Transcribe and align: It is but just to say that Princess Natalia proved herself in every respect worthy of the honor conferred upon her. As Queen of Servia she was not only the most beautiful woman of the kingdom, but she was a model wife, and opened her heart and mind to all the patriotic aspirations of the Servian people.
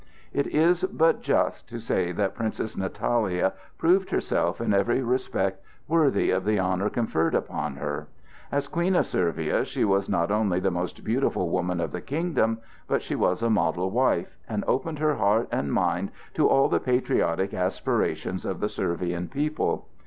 It 0.33 0.47
is 0.47 0.83
but 0.85 1.21
just 1.21 1.69
to 1.69 1.79
say 1.79 2.11
that 2.11 2.33
Princess 2.33 2.75
Natalia 2.75 3.53
proved 3.77 4.09
herself 4.09 4.59
in 4.59 4.73
every 4.73 5.03
respect 5.03 5.63
worthy 5.87 6.31
of 6.31 6.43
the 6.43 6.57
honor 6.57 6.89
conferred 6.89 7.35
upon 7.35 7.75
her. 7.75 8.07
As 8.51 8.67
Queen 8.67 8.95
of 8.95 9.05
Servia 9.05 9.63
she 9.63 9.85
was 9.85 10.09
not 10.09 10.31
only 10.31 10.59
the 10.59 10.71
most 10.71 11.03
beautiful 11.03 11.49
woman 11.51 11.79
of 11.79 11.91
the 11.91 12.01
kingdom, 12.01 12.61
but 12.87 13.03
she 13.03 13.13
was 13.13 13.43
a 13.43 13.49
model 13.51 13.91
wife, 13.91 14.35
and 14.49 14.63
opened 14.65 14.97
her 14.97 15.17
heart 15.17 15.47
and 15.51 15.71
mind 15.71 16.09
to 16.33 16.47
all 16.47 16.67
the 16.67 16.79
patriotic 16.79 17.53
aspirations 17.53 18.43
of 18.43 18.59
the 18.59 18.69
Servian 18.69 19.27
people. 19.27 19.87